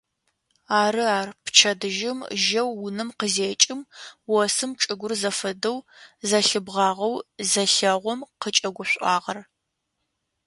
Ары 0.81 1.03
ар 1.19 1.29
пчэдыжьым 1.43 2.19
жьэу 2.43 2.69
унэм 2.85 3.09
къызекӏым 3.19 3.81
осым 4.39 4.71
чӏыгур 4.81 5.13
зэфэдэу 5.21 5.77
зэлъибгъагъэу 6.29 7.15
зелъэгъум 7.51 8.19
зыкӏэгушӏуагъэр. 8.43 9.39